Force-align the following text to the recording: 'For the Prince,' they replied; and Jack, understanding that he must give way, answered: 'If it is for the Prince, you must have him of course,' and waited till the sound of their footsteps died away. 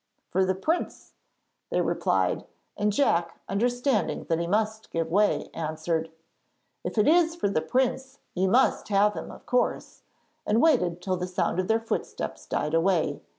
'For 0.31 0.43
the 0.43 0.55
Prince,' 0.55 1.13
they 1.69 1.79
replied; 1.79 2.47
and 2.75 2.91
Jack, 2.91 3.39
understanding 3.47 4.23
that 4.29 4.39
he 4.39 4.47
must 4.47 4.89
give 4.89 5.11
way, 5.11 5.51
answered: 5.53 6.09
'If 6.83 6.97
it 6.97 7.07
is 7.07 7.35
for 7.35 7.47
the 7.47 7.61
Prince, 7.61 8.17
you 8.33 8.47
must 8.47 8.87
have 8.87 9.13
him 9.13 9.29
of 9.29 9.45
course,' 9.45 10.01
and 10.43 10.59
waited 10.59 11.03
till 11.03 11.17
the 11.17 11.27
sound 11.27 11.59
of 11.59 11.67
their 11.67 11.79
footsteps 11.79 12.47
died 12.47 12.73
away. 12.73 13.21